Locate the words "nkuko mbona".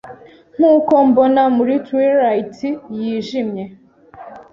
0.55-1.41